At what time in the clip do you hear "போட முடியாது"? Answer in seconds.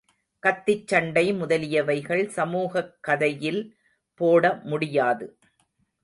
4.21-5.27